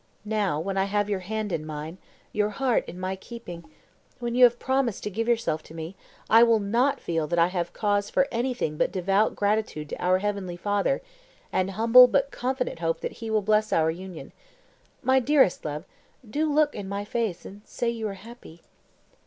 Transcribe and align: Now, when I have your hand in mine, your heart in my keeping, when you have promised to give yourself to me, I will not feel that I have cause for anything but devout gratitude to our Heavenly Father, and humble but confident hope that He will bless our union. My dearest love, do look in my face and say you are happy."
Now, 0.25 0.59
when 0.59 0.77
I 0.77 0.85
have 0.85 1.11
your 1.11 1.19
hand 1.19 1.51
in 1.51 1.63
mine, 1.63 1.99
your 2.33 2.49
heart 2.49 2.83
in 2.89 2.99
my 2.99 3.15
keeping, 3.15 3.63
when 4.17 4.33
you 4.33 4.45
have 4.45 4.57
promised 4.57 5.03
to 5.03 5.11
give 5.11 5.27
yourself 5.27 5.61
to 5.61 5.75
me, 5.75 5.95
I 6.27 6.41
will 6.41 6.57
not 6.59 6.99
feel 6.99 7.27
that 7.27 7.37
I 7.37 7.49
have 7.49 7.71
cause 7.71 8.09
for 8.09 8.27
anything 8.31 8.77
but 8.77 8.91
devout 8.91 9.35
gratitude 9.35 9.89
to 9.89 10.03
our 10.03 10.17
Heavenly 10.17 10.57
Father, 10.57 11.03
and 11.53 11.69
humble 11.69 12.07
but 12.07 12.31
confident 12.31 12.79
hope 12.79 13.01
that 13.01 13.11
He 13.21 13.29
will 13.29 13.43
bless 13.43 13.71
our 13.71 13.91
union. 13.91 14.31
My 15.03 15.19
dearest 15.19 15.63
love, 15.65 15.85
do 16.27 16.51
look 16.51 16.73
in 16.73 16.89
my 16.89 17.05
face 17.05 17.45
and 17.45 17.61
say 17.63 17.87
you 17.91 18.07
are 18.07 18.15
happy." 18.15 18.63